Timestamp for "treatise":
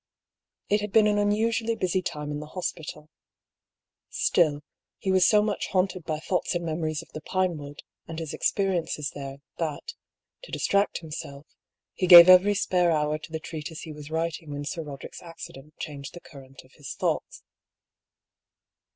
13.39-13.81